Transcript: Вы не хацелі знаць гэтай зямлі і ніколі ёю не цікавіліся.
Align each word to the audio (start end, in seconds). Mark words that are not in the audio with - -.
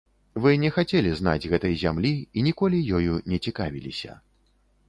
Вы 0.45 0.53
не 0.61 0.71
хацелі 0.77 1.11
знаць 1.19 1.49
гэтай 1.51 1.77
зямлі 1.83 2.13
і 2.37 2.47
ніколі 2.49 2.81
ёю 3.01 3.13
не 3.35 3.41
цікавіліся. 3.49 4.19